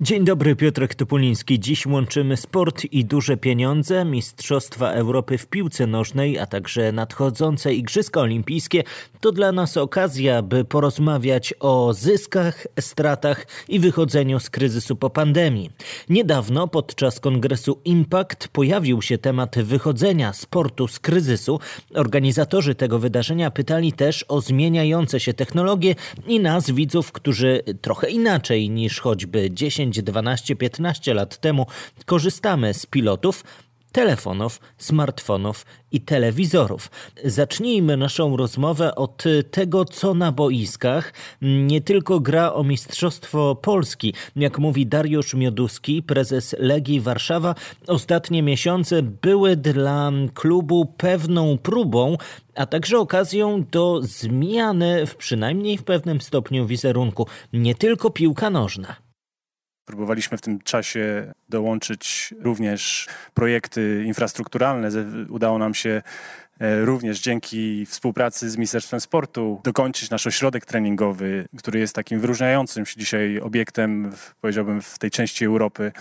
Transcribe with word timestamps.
Dzień 0.00 0.24
dobry, 0.24 0.56
Piotrek 0.56 0.94
Topuliński. 0.94 1.60
Dziś 1.60 1.86
łączymy 1.86 2.36
sport 2.36 2.84
i 2.84 3.04
duże 3.04 3.36
pieniądze, 3.36 4.04
Mistrzostwa 4.04 4.90
Europy 4.90 5.38
w 5.38 5.46
piłce 5.46 5.86
nożnej, 5.86 6.38
a 6.38 6.46
także 6.46 6.92
nadchodzące 6.92 7.74
Igrzyska 7.74 8.20
Olimpijskie. 8.20 8.82
To 9.20 9.32
dla 9.32 9.52
nas 9.52 9.76
okazja, 9.76 10.42
by 10.42 10.64
porozmawiać 10.64 11.54
o 11.60 11.94
zyskach, 11.94 12.66
stratach 12.80 13.46
i 13.68 13.80
wychodzeniu 13.80 14.40
z 14.40 14.50
kryzysu 14.50 14.96
po 14.96 15.10
pandemii. 15.10 15.70
Niedawno 16.08 16.68
podczas 16.68 17.20
kongresu 17.20 17.80
Impact 17.84 18.48
pojawił 18.48 19.02
się 19.02 19.18
temat 19.18 19.58
wychodzenia 19.58 20.32
sportu 20.32 20.88
z 20.88 20.98
kryzysu. 20.98 21.60
Organizatorzy 21.94 22.74
tego 22.74 22.98
wydarzenia 22.98 23.50
pytali 23.50 23.92
też 23.92 24.24
o 24.28 24.40
zmieniające 24.40 25.20
się 25.20 25.34
technologie 25.34 25.94
i 26.26 26.40
nas, 26.40 26.70
widzów, 26.70 27.12
którzy 27.12 27.62
trochę 27.80 28.10
inaczej 28.10 28.70
niż 28.70 29.00
choćby 29.00 29.50
10 29.50 29.87
10, 29.90 30.02
12, 30.02 30.56
15 30.56 31.14
lat 31.14 31.38
temu 31.38 31.66
korzystamy 32.06 32.74
z 32.74 32.86
pilotów, 32.86 33.44
telefonów, 33.92 34.60
smartfonów 34.78 35.66
i 35.92 36.00
telewizorów. 36.00 36.90
Zacznijmy 37.24 37.96
naszą 37.96 38.36
rozmowę 38.36 38.94
od 38.94 39.24
tego, 39.50 39.84
co 39.84 40.14
na 40.14 40.32
boiskach. 40.32 41.12
Nie 41.42 41.80
tylko 41.80 42.20
gra 42.20 42.52
o 42.52 42.64
Mistrzostwo 42.64 43.54
Polski. 43.54 44.14
Jak 44.36 44.58
mówi 44.58 44.86
Dariusz 44.86 45.34
Mioduski, 45.34 46.02
prezes 46.02 46.56
Legii 46.58 47.00
Warszawa, 47.00 47.54
ostatnie 47.86 48.42
miesiące 48.42 49.02
były 49.02 49.56
dla 49.56 50.12
klubu 50.34 50.86
pewną 50.96 51.58
próbą, 51.58 52.16
a 52.54 52.66
także 52.66 52.98
okazją 52.98 53.64
do 53.70 54.00
zmiany, 54.02 55.06
w 55.06 55.16
przynajmniej 55.16 55.78
w 55.78 55.84
pewnym 55.84 56.20
stopniu 56.20 56.66
wizerunku. 56.66 57.26
Nie 57.52 57.74
tylko 57.74 58.10
piłka 58.10 58.50
nożna. 58.50 59.07
Próbowaliśmy 59.88 60.38
w 60.38 60.40
tym 60.40 60.60
czasie 60.60 61.32
dołączyć 61.48 62.34
również 62.40 63.08
projekty 63.34 64.04
infrastrukturalne. 64.06 64.88
Udało 65.28 65.58
nam 65.58 65.74
się 65.74 66.02
e, 66.60 66.84
również 66.84 67.20
dzięki 67.20 67.86
współpracy 67.86 68.50
z 68.50 68.56
Ministerstwem 68.56 69.00
Sportu 69.00 69.60
dokończyć 69.64 70.10
nasz 70.10 70.26
ośrodek 70.26 70.66
treningowy, 70.66 71.48
który 71.58 71.78
jest 71.78 71.94
takim 71.94 72.20
wyróżniającym 72.20 72.86
się 72.86 73.00
dzisiaj 73.00 73.40
obiektem, 73.40 74.12
powiedziałbym, 74.40 74.82
w 74.82 74.98
tej 74.98 75.10
części 75.10 75.44
Europy 75.44 75.92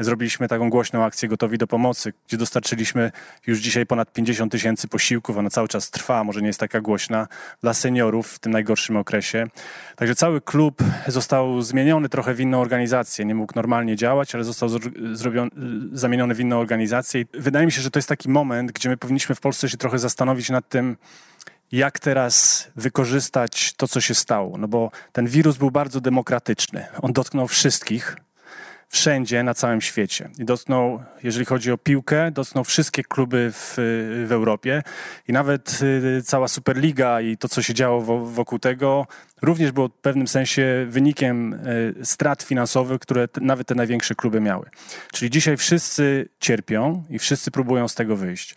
zrobiliśmy 0.00 0.48
taką 0.48 0.70
głośną 0.70 1.04
akcję 1.04 1.28
Gotowi 1.28 1.58
do 1.58 1.66
Pomocy, 1.66 2.12
gdzie 2.28 2.36
dostarczyliśmy 2.36 3.12
już 3.46 3.58
dzisiaj 3.58 3.86
ponad 3.86 4.12
50 4.12 4.52
tysięcy 4.52 4.88
posiłków. 4.88 5.36
Ona 5.36 5.50
cały 5.50 5.68
czas 5.68 5.90
trwa, 5.90 6.24
może 6.24 6.40
nie 6.40 6.46
jest 6.46 6.60
taka 6.60 6.80
głośna, 6.80 7.28
dla 7.62 7.74
seniorów 7.74 8.32
w 8.32 8.38
tym 8.38 8.52
najgorszym 8.52 8.96
okresie. 8.96 9.46
Także 9.96 10.14
cały 10.14 10.40
klub 10.40 10.82
został 11.06 11.62
zmieniony 11.62 12.08
trochę 12.08 12.34
w 12.34 12.40
inną 12.40 12.60
organizację. 12.60 13.24
Nie 13.24 13.34
mógł 13.34 13.52
normalnie 13.56 13.96
działać, 13.96 14.34
ale 14.34 14.44
został 14.44 14.68
zrobiony, 15.12 15.50
zamieniony 15.92 16.34
w 16.34 16.40
inną 16.40 16.60
organizację. 16.60 17.20
I 17.20 17.26
wydaje 17.34 17.66
mi 17.66 17.72
się, 17.72 17.82
że 17.82 17.90
to 17.90 17.98
jest 17.98 18.08
taki 18.08 18.28
moment, 18.28 18.72
gdzie 18.72 18.88
my 18.88 18.96
powinniśmy 18.96 19.34
w 19.34 19.40
Polsce 19.40 19.68
się 19.68 19.76
trochę 19.76 19.98
zastanowić 19.98 20.50
nad 20.50 20.68
tym, 20.68 20.96
jak 21.72 21.98
teraz 21.98 22.68
wykorzystać 22.76 23.72
to, 23.72 23.88
co 23.88 24.00
się 24.00 24.14
stało. 24.14 24.58
No 24.58 24.68
bo 24.68 24.90
ten 25.12 25.26
wirus 25.26 25.56
był 25.56 25.70
bardzo 25.70 26.00
demokratyczny. 26.00 26.86
On 27.02 27.12
dotknął 27.12 27.48
wszystkich 27.48 28.16
wszędzie 28.90 29.42
na 29.42 29.54
całym 29.54 29.80
świecie. 29.80 30.30
I 30.38 30.44
dotknął, 30.44 31.02
jeżeli 31.22 31.46
chodzi 31.46 31.72
o 31.72 31.78
piłkę, 31.78 32.30
dotknął 32.30 32.64
wszystkie 32.64 33.04
kluby 33.04 33.52
w, 33.52 33.74
w 34.26 34.32
Europie 34.32 34.82
i 35.28 35.32
nawet 35.32 35.78
y, 35.82 36.22
cała 36.22 36.48
Superliga 36.48 37.20
i 37.20 37.36
to, 37.36 37.48
co 37.48 37.62
się 37.62 37.74
działo 37.74 38.26
wokół 38.26 38.58
tego, 38.58 39.06
również 39.42 39.72
było 39.72 39.88
w 39.88 39.92
pewnym 39.92 40.28
sensie 40.28 40.86
wynikiem 40.88 41.54
y, 41.54 41.94
strat 42.02 42.42
finansowych, 42.42 43.00
które 43.00 43.28
nawet 43.40 43.68
te 43.68 43.74
największe 43.74 44.14
kluby 44.14 44.40
miały. 44.40 44.70
Czyli 45.12 45.30
dzisiaj 45.30 45.56
wszyscy 45.56 46.28
cierpią 46.40 47.04
i 47.10 47.18
wszyscy 47.18 47.50
próbują 47.50 47.88
z 47.88 47.94
tego 47.94 48.16
wyjść. 48.16 48.54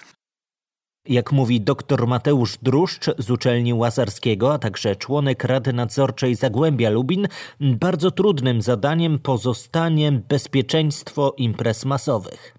Jak 1.08 1.32
mówi 1.32 1.62
dr 1.62 2.08
Mateusz 2.08 2.58
Druszcz 2.58 3.06
z 3.18 3.32
uczelni 3.32 3.74
Łazarskiego, 3.74 4.54
a 4.54 4.60
także 4.60 4.96
członek 4.96 5.44
Rady 5.44 5.74
Nadzorczej 5.74 6.36
Zagłębia 6.36 6.90
Lubin, 6.90 7.28
bardzo 7.60 8.12
trudnym 8.12 8.62
zadaniem 8.62 9.20
pozostanie 9.20 10.12
bezpieczeństwo 10.12 11.34
imprez 11.38 11.86
masowych. 11.86 12.56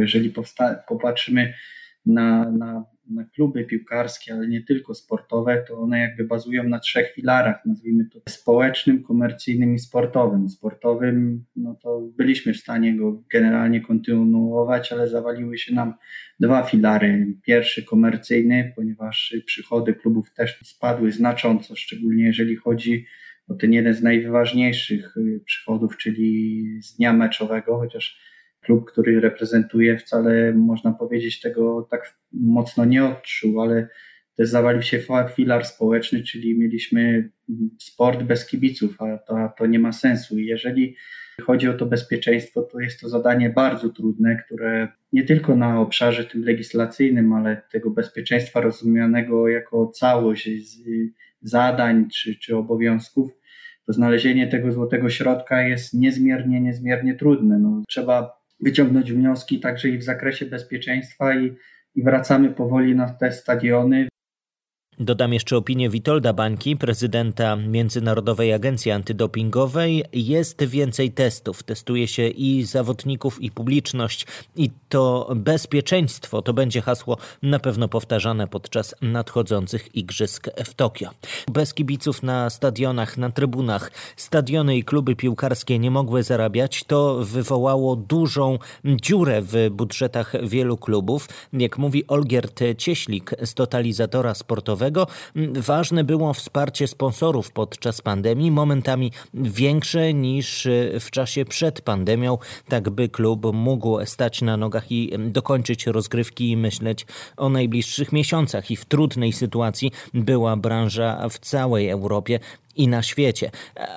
Jeżeli 0.00 0.32
popatrzymy 0.88 1.54
na, 2.06 2.50
na 2.50 2.84
na 3.10 3.24
kluby 3.24 3.64
piłkarskie, 3.64 4.34
ale 4.34 4.48
nie 4.48 4.62
tylko 4.62 4.94
sportowe, 4.94 5.64
to 5.68 5.78
one 5.78 6.00
jakby 6.00 6.24
bazują 6.24 6.68
na 6.68 6.78
trzech 6.78 7.12
filarach, 7.14 7.56
nazwijmy 7.66 8.04
to 8.12 8.20
społecznym, 8.28 9.02
komercyjnym 9.02 9.74
i 9.74 9.78
sportowym. 9.78 10.48
Sportowym, 10.48 11.44
no 11.56 11.74
to 11.82 12.00
byliśmy 12.16 12.52
w 12.52 12.56
stanie 12.56 12.96
go 12.96 13.22
generalnie 13.32 13.80
kontynuować, 13.80 14.92
ale 14.92 15.08
zawaliły 15.08 15.58
się 15.58 15.74
nam 15.74 15.94
dwa 16.40 16.62
filary. 16.62 17.26
Pierwszy 17.46 17.84
komercyjny, 17.84 18.72
ponieważ 18.76 19.36
przychody 19.46 19.94
klubów 19.94 20.34
też 20.34 20.60
spadły 20.64 21.12
znacząco, 21.12 21.76
szczególnie 21.76 22.24
jeżeli 22.24 22.56
chodzi 22.56 23.06
o 23.48 23.54
ten 23.54 23.72
jeden 23.72 23.94
z 23.94 24.02
najważniejszych 24.02 25.14
przychodów, 25.44 25.96
czyli 25.96 26.64
z 26.82 26.96
dnia 26.96 27.12
meczowego, 27.12 27.78
chociaż 27.78 28.35
klub, 28.66 28.90
który 28.90 29.20
reprezentuje, 29.20 29.98
wcale 29.98 30.52
można 30.52 30.92
powiedzieć 30.92 31.40
tego 31.40 31.88
tak 31.90 32.18
mocno 32.32 32.84
nie 32.84 33.04
odczuł, 33.04 33.60
ale 33.60 33.88
też 34.36 34.48
zawalił 34.48 34.82
się 34.82 34.98
filar 35.34 35.66
społeczny, 35.66 36.22
czyli 36.22 36.58
mieliśmy 36.58 37.30
sport 37.78 38.22
bez 38.22 38.46
kibiców, 38.46 39.02
a 39.02 39.18
to, 39.18 39.52
to 39.58 39.66
nie 39.66 39.78
ma 39.78 39.92
sensu. 39.92 40.38
I 40.38 40.46
jeżeli 40.46 40.96
chodzi 41.42 41.68
o 41.68 41.74
to 41.74 41.86
bezpieczeństwo, 41.86 42.62
to 42.62 42.80
jest 42.80 43.00
to 43.00 43.08
zadanie 43.08 43.50
bardzo 43.50 43.88
trudne, 43.88 44.42
które 44.46 44.88
nie 45.12 45.24
tylko 45.24 45.56
na 45.56 45.80
obszarze 45.80 46.24
tym 46.24 46.44
legislacyjnym, 46.44 47.32
ale 47.32 47.62
tego 47.72 47.90
bezpieczeństwa 47.90 48.60
rozumianego 48.60 49.48
jako 49.48 49.86
całość 49.86 50.50
zadań 51.42 52.08
czy, 52.10 52.36
czy 52.36 52.56
obowiązków, 52.56 53.32
to 53.86 53.92
znalezienie 53.92 54.46
tego 54.46 54.72
złotego 54.72 55.10
środka 55.10 55.62
jest 55.62 55.94
niezmiernie, 55.94 56.60
niezmiernie 56.60 57.14
trudne. 57.14 57.58
No, 57.58 57.82
trzeba 57.88 58.35
wyciągnąć 58.60 59.12
wnioski 59.12 59.60
także 59.60 59.88
i 59.88 59.98
w 59.98 60.02
zakresie 60.02 60.46
bezpieczeństwa 60.46 61.34
i, 61.34 61.56
wracamy 61.96 62.50
powoli 62.50 62.94
na 62.94 63.10
te 63.10 63.32
stadiony. 63.32 64.08
Dodam 65.00 65.32
jeszcze 65.32 65.56
opinię 65.56 65.90
Witolda 65.90 66.32
Bańki, 66.32 66.76
prezydenta 66.76 67.56
Międzynarodowej 67.56 68.52
Agencji 68.52 68.90
Antydopingowej. 68.90 70.04
Jest 70.12 70.64
więcej 70.64 71.12
testów. 71.12 71.62
Testuje 71.62 72.08
się 72.08 72.28
i 72.28 72.62
zawodników, 72.62 73.42
i 73.42 73.50
publiczność. 73.50 74.26
I 74.56 74.70
to 74.88 75.32
bezpieczeństwo 75.36 76.42
to 76.42 76.52
będzie 76.52 76.80
hasło 76.80 77.16
na 77.42 77.58
pewno 77.58 77.88
powtarzane 77.88 78.48
podczas 78.48 78.94
nadchodzących 79.02 79.94
igrzysk 79.96 80.48
w 80.64 80.74
Tokio. 80.74 81.10
Bez 81.52 81.74
kibiców 81.74 82.22
na 82.22 82.50
stadionach, 82.50 83.18
na 83.18 83.30
trybunach, 83.30 83.90
stadiony 84.16 84.76
i 84.76 84.84
kluby 84.84 85.16
piłkarskie 85.16 85.78
nie 85.78 85.90
mogły 85.90 86.22
zarabiać. 86.22 86.84
To 86.84 87.24
wywołało 87.24 87.96
dużą 87.96 88.58
dziurę 88.84 89.42
w 89.42 89.68
budżetach 89.70 90.32
wielu 90.42 90.76
klubów. 90.76 91.28
Jak 91.52 91.78
mówi 91.78 92.06
Olgierd 92.06 92.60
Cieślik 92.78 93.30
z 93.44 93.54
Totalizatora 93.54 94.34
Sportowego, 94.34 94.85
ważne 95.54 96.04
było 96.04 96.34
wsparcie 96.34 96.88
sponsorów 96.88 97.52
podczas 97.52 98.00
pandemii, 98.00 98.50
momentami 98.50 99.12
większe 99.34 100.14
niż 100.14 100.66
e, 100.66 101.00
w 101.00 101.10
czasie 101.10 101.44
przed 101.44 101.80
pandemią, 101.80 102.38
tak 102.68 102.90
by 102.90 103.08
klub 103.08 103.46
mógł 103.52 104.04
stać 104.04 104.42
na 104.42 104.56
nogach 104.56 104.92
i 104.92 105.12
dokończyć 105.18 105.86
rozgrywki 105.86 106.50
i 106.50 106.56
myśleć 106.56 107.06
o 107.36 107.48
najbliższych 107.48 108.12
miesiącach. 108.12 108.70
I 108.70 108.76
w 108.76 108.84
trudnej 108.84 109.32
sytuacji 109.32 109.92
była 110.14 110.56
branża 110.56 111.28
w 111.28 111.38
całej 111.38 111.88
Europie 111.88 112.40
i 112.76 112.88
na 112.88 113.02
świecie. 113.02 113.50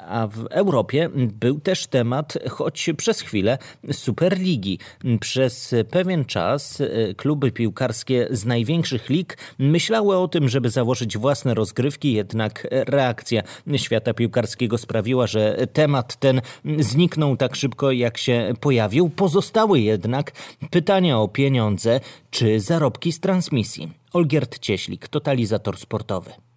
A 0.08 0.28
w 0.28 0.46
Europie 0.46 1.10
był 1.14 1.60
też 1.60 1.88
temat, 1.88 2.38
choć 2.50 2.90
przez 2.98 3.22
chwilę, 3.22 3.58
Superligi. 3.92 4.80
Przez 5.20 5.76
pewien 5.92 6.26
czas 6.26 6.82
e, 6.82 7.14
kluby 7.14 7.52
piłkarskie 7.52 8.28
z 8.32 8.46
największych 8.46 9.10
lig 9.10 9.38
myślały 9.60 10.18
o 10.18 10.28
tym, 10.28 10.50
żeby 10.50 10.70
założyć 10.70 11.18
własne 11.18 11.54
rozgrywki, 11.54 12.14
jednak 12.14 12.68
reakcja 12.72 13.42
świata 13.76 14.14
piłkarskiego 14.14 14.78
sprawiła, 14.78 15.28
że 15.28 15.68
temat 15.74 16.16
ten 16.16 16.42
zniknął 16.80 17.38
tak 17.38 17.56
szybko, 17.56 17.92
jak 17.92 18.18
się 18.18 18.54
pojawił. 18.60 19.10
Pozostały 19.10 19.80
jednak 19.80 20.32
pytania 20.70 21.20
o 21.20 21.28
pieniądze 21.28 22.00
czy 22.32 22.60
zarobki 22.60 23.12
z 23.12 23.20
transmisji. 23.20 23.92
Olgierd 24.14 24.60
Cieślik, 24.60 25.08
totalizator 25.08 25.78
sportowy. 25.78 26.49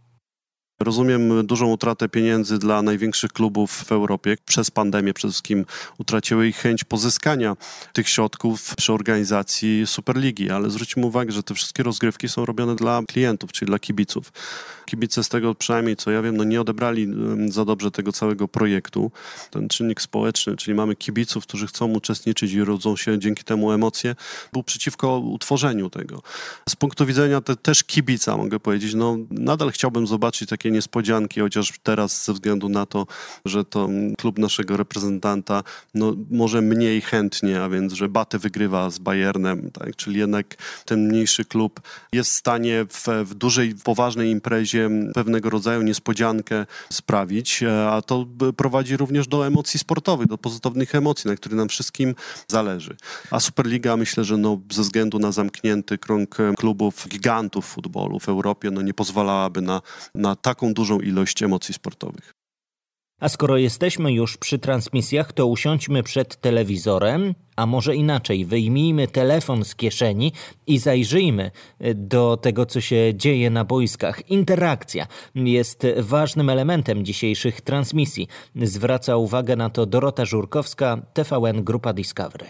Rozumiem 0.85 1.47
dużą 1.47 1.67
utratę 1.67 2.09
pieniędzy 2.09 2.59
dla 2.59 2.83
największych 2.83 3.33
klubów 3.33 3.71
w 3.71 3.93
Europie. 3.93 4.37
Przez 4.45 4.71
pandemię 4.71 5.15
przede 5.15 5.33
wszystkim 5.33 5.67
utraciły 5.99 6.49
ich 6.49 6.57
chęć 6.57 6.85
pozyskania 6.85 7.57
tych 7.93 8.09
środków 8.09 8.75
przy 8.77 8.93
organizacji 8.93 9.83
Superligi, 9.87 10.51
ale 10.51 10.71
zwróćmy 10.71 11.07
uwagę, 11.07 11.33
że 11.33 11.43
te 11.43 11.55
wszystkie 11.55 11.83
rozgrywki 11.83 12.29
są 12.29 12.47
robione 12.47 12.77
dla 12.77 13.03
klientów, 13.09 13.53
czyli 13.53 13.67
dla 13.67 13.79
kibiców. 13.79 14.33
Kibice 14.87 15.25
z 15.25 15.29
tego 15.29 15.55
przynajmniej, 15.55 15.97
co 15.97 16.11
ja 16.11 16.23
wiem, 16.23 16.37
no 16.37 16.45
nie 16.45 16.61
odebrali 16.61 17.09
za 17.49 17.65
dobrze 17.65 17.91
tego 17.91 18.13
całego 18.13 18.49
projektu. 18.49 19.11
Ten 19.51 19.69
czynnik 19.69 20.03
społeczny, 20.03 20.57
czyli 20.57 20.75
mamy 20.75 20.97
kibiców, 20.97 21.47
którzy 21.47 21.67
chcą 21.67 21.93
uczestniczyć 21.93 22.53
i 22.53 22.65
rodzą 22.65 22.97
się 22.97 23.19
dzięki 23.19 23.45
temu 23.45 23.73
emocje, 23.73 24.15
był 24.53 24.63
przeciwko 24.63 25.19
utworzeniu 25.19 25.91
tego. 25.91 26.23
Z 26.69 26.77
punktu 26.77 27.07
widzenia 27.07 27.41
te, 27.41 27.57
też 27.57 27.85
kibica, 27.85 28.37
mogę 28.37 28.61
powiedzieć, 28.61 28.95
no 28.95 29.17
nadal 29.31 29.71
chciałbym 29.71 30.07
zobaczyć 30.07 30.49
takie 30.49 30.71
niespodzianki, 30.73 31.41
chociaż 31.41 31.73
teraz 31.83 32.25
ze 32.25 32.33
względu 32.33 32.69
na 32.69 32.87
to, 32.87 33.07
że 33.45 33.65
to 33.65 33.89
klub 34.19 34.39
naszego 34.39 34.77
reprezentanta, 34.77 35.63
no 35.95 36.15
może 36.31 36.63
mniej 36.63 37.01
chętnie, 37.01 37.63
a 37.63 37.69
więc, 37.69 37.93
że 37.93 38.09
Batę 38.09 38.39
wygrywa 38.39 38.91
z 38.91 38.99
Bayernem, 38.99 39.71
tak, 39.71 39.97
czyli 39.97 40.19
jednak 40.19 40.57
ten 40.85 41.09
mniejszy 41.09 41.45
klub 41.45 41.81
jest 42.13 42.31
w 42.31 42.35
stanie 42.35 42.87
w, 42.89 43.07
w 43.25 43.35
dużej, 43.35 43.75
poważnej 43.85 44.31
imprezie 44.31 44.91
pewnego 45.15 45.51
rodzaju 45.51 45.83
niespodziankę 45.83 46.67
sprawić, 46.91 47.63
e, 47.63 47.89
a 47.91 48.03
to 48.03 48.27
prowadzi 48.57 48.97
również 48.97 49.29
do 49.29 49.47
emocji 49.47 49.79
sportowych, 49.79 50.27
do 50.27 50.39
pozytywnych 50.39 50.95
emocji, 50.95 51.31
na 51.31 51.37
których 51.37 51.57
nam 51.59 51.69
wszystkim 51.69 52.15
zależy. 52.49 52.97
A 53.31 53.41
Superliga 53.41 53.97
myślę, 53.97 54.25
że 54.25 54.37
no, 54.37 54.61
ze 54.73 54.83
względu 54.83 55.19
na 55.19 55.33
zamknięty 55.33 55.99
krąg 55.99 56.37
klubów 56.57 57.09
gigantów 57.09 57.67
futbolu 57.67 58.19
w 58.19 58.29
Europie 58.29 58.71
no, 58.71 58.83
nie 58.83 58.95
pozwalałaby 58.95 59.63
na, 59.63 59.81
na 60.15 60.37
taką 60.53 60.75
dużą 60.75 61.01
ilość 61.01 61.43
emocji 61.43 61.75
sportowych. 61.75 62.33
A 63.21 63.29
skoro 63.29 63.57
jesteśmy 63.57 64.13
już 64.13 64.37
przy 64.37 64.59
transmisjach, 64.59 65.33
to 65.33 65.47
usiądźmy 65.47 66.03
przed 66.03 66.37
telewizorem, 66.37 67.35
a 67.57 67.67
może 67.67 67.97
inaczej, 67.97 68.45
wyjmijmy 68.45 69.09
telefon 69.09 69.65
z 69.65 69.75
kieszeni 69.75 70.33
i 70.67 70.79
zajrzyjmy 70.79 71.51
do 71.95 72.37
tego, 72.37 72.67
co 72.67 72.81
się 72.81 73.13
dzieje 73.15 73.51
na 73.51 73.65
boiskach. 73.65 74.31
Interakcja 74.31 75.07
jest 75.35 75.87
ważnym 75.99 76.51
elementem 76.51 77.05
dzisiejszych 77.05 77.61
transmisji. 77.61 78.29
Zwraca 78.57 79.17
uwagę 79.17 79.57
na 79.57 79.71
to 79.71 79.87
Dorota 79.87 80.25
Żurkowska, 80.25 80.99
TVN 81.13 81.65
Grupa 81.65 81.93
Discovery. 81.93 82.47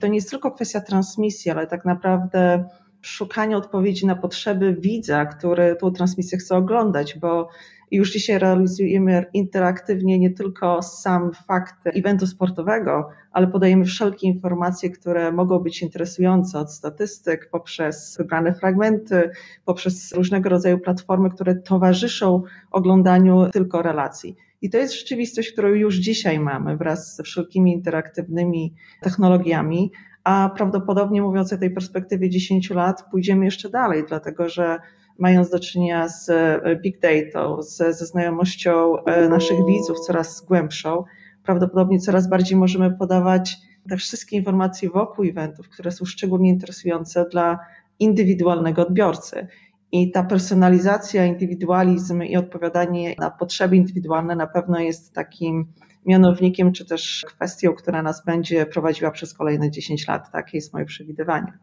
To 0.00 0.06
nie 0.06 0.14
jest 0.14 0.30
tylko 0.30 0.50
kwestia 0.50 0.80
transmisji, 0.80 1.50
ale 1.50 1.66
tak 1.66 1.84
naprawdę 1.84 2.68
szukania 3.02 3.56
odpowiedzi 3.56 4.06
na 4.06 4.16
potrzeby 4.16 4.76
widza, 4.80 5.26
który 5.26 5.76
tą 5.76 5.90
transmisję 5.90 6.38
chce 6.38 6.56
oglądać, 6.56 7.18
bo 7.18 7.48
już 7.90 8.12
dzisiaj 8.12 8.38
realizujemy 8.38 9.24
interaktywnie 9.32 10.18
nie 10.18 10.30
tylko 10.30 10.82
sam 10.82 11.30
fakt 11.46 11.74
eventu 11.84 12.26
sportowego, 12.26 13.08
ale 13.32 13.46
podajemy 13.46 13.84
wszelkie 13.84 14.26
informacje, 14.26 14.90
które 14.90 15.32
mogą 15.32 15.58
być 15.58 15.82
interesujące 15.82 16.58
od 16.58 16.72
statystyk, 16.72 17.48
poprzez 17.50 18.16
wybrane 18.18 18.54
fragmenty, 18.54 19.30
poprzez 19.64 20.12
różnego 20.12 20.48
rodzaju 20.48 20.78
platformy, 20.78 21.30
które 21.30 21.54
towarzyszą 21.54 22.42
oglądaniu 22.70 23.50
tylko 23.50 23.82
relacji. 23.82 24.36
I 24.62 24.70
to 24.70 24.78
jest 24.78 24.94
rzeczywistość, 24.94 25.52
którą 25.52 25.68
już 25.68 25.96
dzisiaj 25.96 26.38
mamy 26.38 26.76
wraz 26.76 27.16
ze 27.16 27.22
wszelkimi 27.22 27.72
interaktywnymi 27.72 28.74
technologiami, 29.00 29.92
a 30.24 30.50
prawdopodobnie 30.56 31.22
mówiąc 31.22 31.52
o 31.52 31.58
tej 31.58 31.70
perspektywie 31.70 32.30
10 32.30 32.70
lat, 32.70 33.04
pójdziemy 33.10 33.44
jeszcze 33.44 33.70
dalej, 33.70 34.04
dlatego 34.08 34.48
że 34.48 34.78
mając 35.18 35.50
do 35.50 35.60
czynienia 35.60 36.08
z 36.08 36.30
e, 36.30 36.76
big 36.82 37.00
data, 37.00 37.62
ze, 37.62 37.92
ze 37.92 38.06
znajomością 38.06 39.04
e, 39.04 39.28
naszych 39.28 39.66
widzów 39.66 40.00
coraz 40.00 40.40
głębszą, 40.40 41.04
prawdopodobnie 41.44 41.98
coraz 41.98 42.28
bardziej 42.28 42.58
możemy 42.58 42.90
podawać 42.90 43.56
te 43.88 43.96
wszystkie 43.96 44.36
informacje 44.36 44.90
wokół 44.90 45.24
eventów, 45.24 45.68
które 45.68 45.90
są 45.90 46.04
szczególnie 46.04 46.50
interesujące 46.50 47.24
dla 47.30 47.58
indywidualnego 47.98 48.86
odbiorcy. 48.86 49.46
I 49.92 50.10
ta 50.10 50.22
personalizacja, 50.22 51.26
indywidualizm 51.26 52.22
i 52.22 52.36
odpowiadanie 52.36 53.14
na 53.18 53.30
potrzeby 53.30 53.76
indywidualne 53.76 54.36
na 54.36 54.46
pewno 54.46 54.80
jest 54.80 55.14
takim 55.14 55.72
mianownikiem, 56.06 56.72
czy 56.72 56.86
też 56.86 57.24
kwestią, 57.28 57.72
która 57.72 58.02
nas 58.02 58.24
będzie 58.24 58.66
prowadziła 58.66 59.10
przez 59.10 59.34
kolejne 59.34 59.70
10 59.70 60.08
lat. 60.08 60.32
Takie 60.32 60.58
jest 60.58 60.72
moje 60.72 60.84
przewidywanie. 60.84 61.58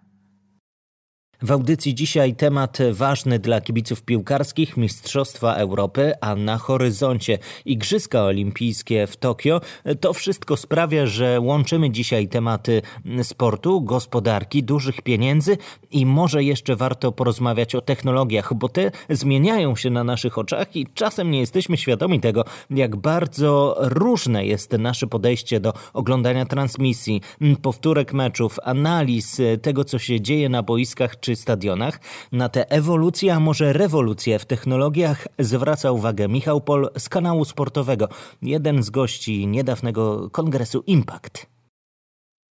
W 1.41 1.51
audycji 1.51 1.95
dzisiaj 1.95 2.35
temat 2.35 2.77
ważny 2.91 3.39
dla 3.39 3.61
kibiców 3.61 4.01
piłkarskich 4.01 4.77
Mistrzostwa 4.77 5.53
Europy, 5.55 6.13
a 6.21 6.35
na 6.35 6.57
horyzoncie 6.57 7.39
Igrzyska 7.65 8.23
Olimpijskie 8.23 9.07
w 9.07 9.17
Tokio. 9.17 9.61
To 9.99 10.13
wszystko 10.13 10.57
sprawia, 10.57 11.05
że 11.05 11.39
łączymy 11.39 11.91
dzisiaj 11.91 12.27
tematy 12.27 12.81
sportu, 13.23 13.81
gospodarki, 13.81 14.63
dużych 14.63 15.01
pieniędzy 15.01 15.57
i 15.91 16.05
może 16.05 16.43
jeszcze 16.43 16.75
warto 16.75 17.11
porozmawiać 17.11 17.75
o 17.75 17.81
technologiach, 17.81 18.53
bo 18.53 18.69
te 18.69 18.91
zmieniają 19.09 19.75
się 19.75 19.89
na 19.89 20.03
naszych 20.03 20.37
oczach 20.37 20.75
i 20.75 20.87
czasem 20.93 21.31
nie 21.31 21.39
jesteśmy 21.39 21.77
świadomi 21.77 22.19
tego, 22.19 22.45
jak 22.69 22.95
bardzo 22.95 23.77
różne 23.79 24.45
jest 24.45 24.71
nasze 24.71 25.07
podejście 25.07 25.59
do 25.59 25.73
oglądania 25.93 26.45
transmisji, 26.45 27.21
powtórek 27.61 28.13
meczów, 28.13 28.59
analiz 28.63 29.41
tego, 29.61 29.83
co 29.83 29.99
się 29.99 30.21
dzieje 30.21 30.49
na 30.49 30.63
boiskach 30.63 31.19
czy 31.19 31.28
stadionach. 31.35 31.99
Na 32.31 32.49
tę 32.49 32.71
ewolucję, 32.71 33.33
a 33.33 33.39
może 33.39 33.73
rewolucję 33.73 34.39
w 34.39 34.45
technologiach 34.45 35.27
zwraca 35.39 35.91
uwagę 35.91 36.27
Michał 36.27 36.61
Pol 36.61 36.89
z 36.97 37.09
kanału 37.09 37.45
sportowego, 37.45 38.09
jeden 38.41 38.83
z 38.83 38.89
gości 38.89 39.47
niedawnego 39.47 40.29
kongresu 40.29 40.83
Impact. 40.87 41.45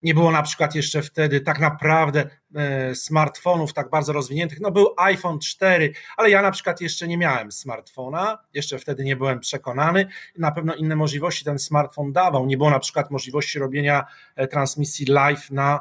Nie 0.03 0.15
było 0.15 0.31
na 0.31 0.43
przykład 0.43 0.75
jeszcze 0.75 1.03
wtedy 1.03 1.41
tak 1.41 1.61
naprawdę 1.61 2.31
e, 2.55 2.95
smartfonów 2.95 3.73
tak 3.73 3.91
bardzo 3.91 4.13
rozwiniętych. 4.13 4.61
No 4.61 4.71
był 4.71 4.95
iPhone 4.97 5.39
4, 5.39 5.93
ale 6.17 6.31
ja 6.31 6.43
na 6.43 6.51
przykład 6.51 6.81
jeszcze 6.81 7.09
nie 7.09 7.19
miałem 7.19 7.53
smartfona, 7.53 8.39
jeszcze 8.55 8.79
wtedy 8.79 9.05
nie 9.05 9.17
byłem 9.17 9.41
przekonany. 9.41 10.09
Na 10.39 10.53
pewno 10.53 10.75
inne 10.75 10.97
możliwości 10.97 11.45
ten 11.45 11.59
smartfon 11.59 12.13
dawał. 12.13 12.47
Nie 12.47 12.57
było 12.57 12.71
na 12.71 12.79
przykład 12.79 13.11
możliwości 13.11 13.59
robienia 13.59 14.05
e, 14.37 14.49
transmisji 14.49 15.07
live 15.07 15.51
na 15.51 15.81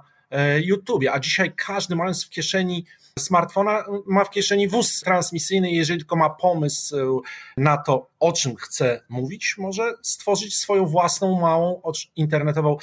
YouTube. 0.63 1.03
A 1.11 1.19
dzisiaj 1.19 1.53
każdy 1.55 1.95
mając 1.95 2.25
w 2.25 2.29
kieszeni 2.29 2.85
smartfona, 3.19 3.83
ma 4.07 4.25
w 4.25 4.29
kieszeni 4.29 4.67
wóz 4.67 4.99
transmisyjny, 4.99 5.71
jeżeli 5.71 5.99
tylko 5.99 6.15
ma 6.15 6.29
pomysł 6.29 7.21
na 7.57 7.77
to, 7.77 8.09
o 8.19 8.31
czym 8.31 8.55
chce 8.55 9.01
mówić, 9.09 9.55
może 9.57 9.93
stworzyć 10.01 10.57
swoją 10.57 10.85
własną 10.85 11.39
małą 11.39 11.81
internetową 12.15 12.77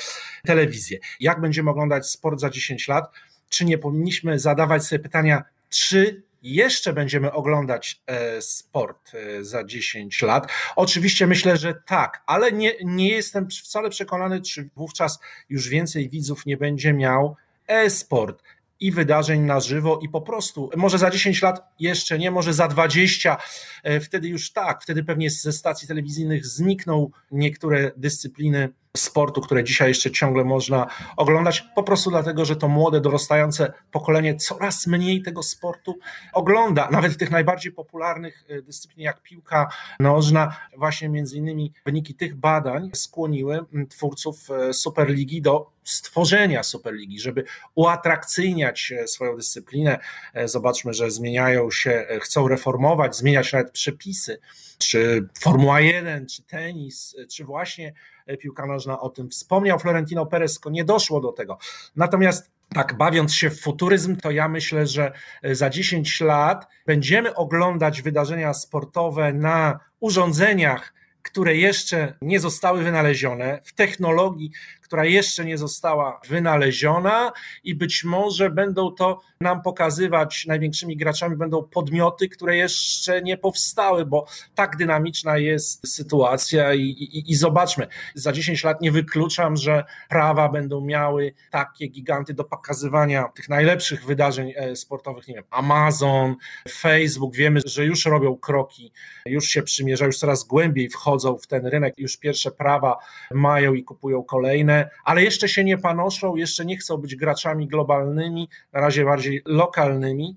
telewizję. 0.44 0.98
Jak 1.20 1.40
będziemy 1.40 1.70
oglądać 1.70 2.06
sport 2.06 2.40
za 2.40 2.50
10 2.50 2.88
lat? 2.88 3.04
Czy 3.48 3.64
nie 3.64 3.78
powinniśmy 3.78 4.38
zadawać 4.38 4.84
sobie 4.84 4.98
pytania, 4.98 5.42
czy 5.68 6.22
jeszcze 6.42 6.92
będziemy 6.92 7.32
oglądać 7.32 8.02
e, 8.06 8.42
sport 8.42 9.14
e, 9.14 9.44
za 9.44 9.64
10 9.64 10.22
lat? 10.22 10.52
Oczywiście 10.76 11.26
myślę, 11.26 11.56
że 11.56 11.74
tak, 11.86 12.22
ale 12.26 12.52
nie, 12.52 12.72
nie 12.84 13.08
jestem 13.08 13.48
wcale 13.50 13.90
przekonany, 13.90 14.40
czy 14.40 14.68
wówczas 14.76 15.18
już 15.48 15.68
więcej 15.68 16.08
widzów 16.08 16.46
nie 16.46 16.56
będzie 16.56 16.92
miał 16.92 17.36
e-sport 17.66 18.42
i 18.80 18.92
wydarzeń 18.92 19.40
na 19.40 19.60
żywo 19.60 19.98
i 20.02 20.08
po 20.08 20.20
prostu, 20.20 20.70
może 20.76 20.98
za 20.98 21.10
10 21.10 21.42
lat 21.42 21.60
jeszcze 21.80 22.18
nie, 22.18 22.30
może 22.30 22.54
za 22.54 22.68
20, 22.68 23.36
e, 23.82 24.00
wtedy 24.00 24.28
już 24.28 24.52
tak, 24.52 24.82
wtedy 24.82 25.04
pewnie 25.04 25.30
ze 25.30 25.52
stacji 25.52 25.88
telewizyjnych 25.88 26.46
znikną 26.46 27.10
niektóre 27.30 27.90
dyscypliny 27.96 28.68
sportu, 28.96 29.40
które 29.40 29.64
dzisiaj 29.64 29.88
jeszcze 29.88 30.10
ciągle 30.10 30.44
można 30.44 30.86
oglądać, 31.16 31.64
po 31.74 31.82
prostu 31.82 32.10
dlatego, 32.10 32.44
że 32.44 32.56
to 32.56 32.68
młode, 32.68 33.00
dorastające 33.00 33.72
pokolenie 33.90 34.36
coraz 34.36 34.86
mniej 34.86 35.22
tego 35.22 35.42
sportu 35.42 35.98
ogląda. 36.32 36.88
Nawet 36.90 37.12
w 37.12 37.16
tych 37.16 37.30
najbardziej 37.30 37.72
popularnych 37.72 38.44
e, 38.48 38.62
dyscyplin 38.62 39.04
jak 39.04 39.22
piłka 39.22 39.68
nożna, 40.00 40.56
właśnie 40.76 41.08
między 41.08 41.36
innymi 41.36 41.72
wyniki 41.86 42.14
tych 42.14 42.34
badań 42.34 42.90
skłoniły 42.94 43.64
twórców 43.88 44.50
e, 44.50 44.72
Superligi 44.72 45.42
do 45.42 45.70
stworzenia 45.84 46.62
Superligi, 46.62 47.20
żeby 47.20 47.44
uatrakcyjniać 47.74 48.92
e, 48.92 49.08
swoją 49.08 49.36
dyscyplinę. 49.36 49.98
Zobaczmy, 50.44 50.94
że 50.94 51.10
zmieniają 51.10 51.70
się, 51.70 52.06
chcą 52.20 52.48
reformować, 52.48 53.16
zmieniać 53.16 53.52
nawet 53.52 53.70
przepisy, 53.70 54.40
czy 54.78 55.28
Formuła 55.40 55.80
1, 55.80 56.26
czy 56.26 56.42
tenis, 56.42 57.16
czy 57.30 57.44
właśnie 57.44 57.92
piłka 58.36 58.66
nożna 58.66 59.00
o 59.00 59.08
tym 59.08 59.30
wspomniał. 59.30 59.78
Florentino 59.78 60.26
Perez, 60.26 60.60
nie 60.70 60.84
doszło 60.84 61.20
do 61.20 61.32
tego. 61.32 61.58
Natomiast 61.96 62.50
tak, 62.74 62.96
bawiąc 62.96 63.34
się 63.34 63.50
w 63.50 63.60
futuryzm, 63.60 64.16
to 64.16 64.30
ja 64.30 64.48
myślę, 64.48 64.86
że 64.86 65.12
za 65.52 65.70
10 65.70 66.20
lat 66.20 66.66
będziemy 66.86 67.34
oglądać 67.34 68.02
wydarzenia 68.02 68.54
sportowe 68.54 69.32
na 69.32 69.78
urządzeniach, 70.00 70.94
które 71.22 71.56
jeszcze 71.56 72.14
nie 72.22 72.40
zostały 72.40 72.82
wynalezione, 72.82 73.60
w 73.64 73.74
technologii, 73.74 74.50
która 74.88 75.04
jeszcze 75.04 75.44
nie 75.44 75.58
została 75.58 76.20
wynaleziona 76.28 77.32
i 77.64 77.74
być 77.74 78.04
może 78.04 78.50
będą 78.50 78.90
to 78.90 79.20
nam 79.40 79.62
pokazywać, 79.62 80.46
największymi 80.46 80.96
graczami 80.96 81.36
będą 81.36 81.62
podmioty, 81.62 82.28
które 82.28 82.56
jeszcze 82.56 83.22
nie 83.22 83.38
powstały, 83.38 84.06
bo 84.06 84.26
tak 84.54 84.76
dynamiczna 84.76 85.38
jest 85.38 85.88
sytuacja 85.88 86.74
i, 86.74 86.82
i, 86.82 87.30
i 87.30 87.34
zobaczmy, 87.34 87.86
za 88.14 88.32
10 88.32 88.64
lat 88.64 88.80
nie 88.80 88.92
wykluczam, 88.92 89.56
że 89.56 89.84
prawa 90.08 90.48
będą 90.48 90.80
miały 90.80 91.34
takie 91.50 91.86
giganty 91.86 92.34
do 92.34 92.44
pokazywania 92.44 93.24
tych 93.24 93.48
najlepszych 93.48 94.04
wydarzeń 94.04 94.52
e, 94.56 94.76
sportowych, 94.76 95.28
nie 95.28 95.34
wiem, 95.34 95.44
Amazon, 95.50 96.36
Facebook, 96.70 97.36
wiemy, 97.36 97.60
że 97.64 97.84
już 97.84 98.06
robią 98.06 98.36
kroki, 98.36 98.92
już 99.26 99.46
się 99.46 99.62
przymierzają, 99.62 100.06
już 100.06 100.18
coraz 100.18 100.44
głębiej 100.44 100.88
wchodzą 100.88 101.38
w 101.38 101.46
ten 101.46 101.66
rynek, 101.66 101.94
już 101.98 102.16
pierwsze 102.16 102.50
prawa 102.50 102.96
mają 103.30 103.74
i 103.74 103.84
kupują 103.84 104.22
kolejne, 104.22 104.77
ale 105.04 105.22
jeszcze 105.22 105.48
się 105.48 105.64
nie 105.64 105.78
panoszą, 105.78 106.36
jeszcze 106.36 106.64
nie 106.64 106.76
chcą 106.76 106.96
być 106.96 107.16
graczami 107.16 107.68
globalnymi, 107.68 108.48
na 108.72 108.80
razie 108.80 109.04
bardziej 109.04 109.42
lokalnymi. 109.46 110.36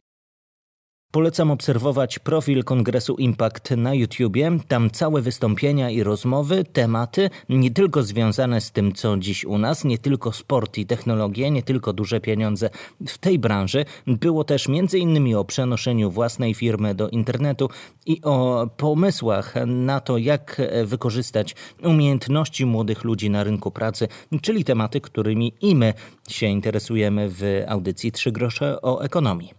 Polecam 1.12 1.52
obserwować 1.52 2.20
profil 2.20 2.64
Kongresu 2.64 3.16
Impact 3.16 3.72
na 3.72 3.94
YouTubie. 3.94 4.52
Tam 4.68 4.92
całe 4.92 5.22
wystąpienia 5.22 5.90
i 5.90 6.04
rozmowy, 6.04 6.64
tematy, 6.64 7.30
nie 7.50 7.72
tylko 7.72 8.04
związane 8.04 8.62
z 8.62 8.72
tym, 8.72 8.94
co 8.94 9.18
dziś 9.18 9.46
u 9.46 9.58
nas, 9.58 9.84
nie 9.84 9.98
tylko 9.98 10.32
sport 10.32 10.78
i 10.78 10.86
technologie, 10.86 11.52
nie 11.52 11.64
tylko 11.64 11.94
duże 11.94 12.20
pieniądze 12.20 12.70
w 13.08 13.18
tej 13.18 13.40
branży. 13.40 13.86
Było 14.08 14.44
też 14.44 14.68
innymi 14.94 15.36
o 15.36 15.46
przenoszeniu 15.46 16.12
własnej 16.12 16.54
firmy 16.54 16.96
do 16.96 17.10
internetu 17.10 17.70
i 18.06 18.22
o 18.24 18.68
pomysłach 18.78 19.54
na 19.68 20.00
to, 20.00 20.18
jak 20.18 20.62
wykorzystać 20.86 21.56
umiejętności 21.84 22.66
młodych 22.66 23.04
ludzi 23.04 23.30
na 23.30 23.44
rynku 23.44 23.72
pracy, 23.72 24.08
czyli 24.42 24.64
tematy, 24.64 25.02
którymi 25.02 25.54
i 25.62 25.76
my 25.76 25.94
się 26.30 26.48
interesujemy 26.48 27.30
w 27.30 27.44
audycji 27.68 28.12
Trzy 28.12 28.32
grosze 28.32 28.82
o 28.82 29.04
ekonomii. 29.04 29.54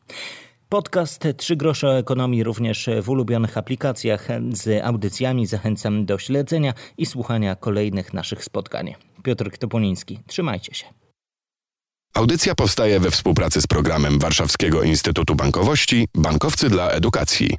Podcast 0.72 1.28
Trzy 1.36 1.56
grosze 1.56 1.88
o 1.88 1.98
ekonomii 1.98 2.44
również 2.44 2.90
w 3.02 3.08
ulubionych 3.08 3.58
aplikacjach 3.58 4.28
z 4.52 4.84
audycjami. 4.84 5.46
Zachęcam 5.46 6.06
do 6.06 6.18
śledzenia 6.18 6.74
i 6.98 7.06
słuchania 7.06 7.56
kolejnych 7.56 8.14
naszych 8.14 8.44
spotkań. 8.44 8.94
Piotr 9.22 9.58
Topoliński, 9.58 10.20
trzymajcie 10.26 10.74
się. 10.74 10.86
Audycja 12.14 12.54
powstaje 12.54 13.00
we 13.00 13.10
współpracy 13.10 13.62
z 13.62 13.66
programem 13.66 14.18
Warszawskiego 14.18 14.82
Instytutu 14.82 15.34
Bankowości 15.34 16.08
Bankowcy 16.14 16.70
dla 16.70 16.90
Edukacji. 16.90 17.56